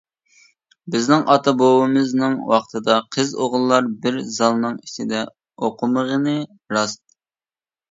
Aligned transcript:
بىزنىڭ 0.93 1.25
ئاتا-بوۋىمىزنىڭ 1.33 2.37
ۋاقتىدا 2.53 2.97
قىز-ئوغۇللار 3.17 3.91
بىر 4.07 4.19
زالنىڭ 4.39 4.81
ئىچىدە 4.83 5.23
ئوقۇمىغىنى 5.71 6.37
راست. 6.81 7.05